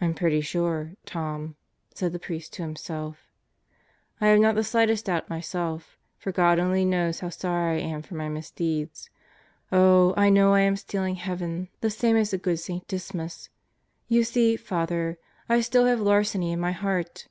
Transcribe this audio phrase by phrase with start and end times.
[0.00, 1.54] "I'm pretty sure, Tom/
[1.94, 3.28] 3 said the priest to himself,
[4.20, 8.02] I have not the slightest doubt myself, for God only knows how sorry I am
[8.02, 9.10] for my misdeeds.
[9.70, 12.84] Oh, I know I am stealing heaven, the same as the good St.
[12.88, 13.48] Dismas.
[14.08, 15.18] You see, Father,
[15.48, 17.28] I still have larceny in my heart!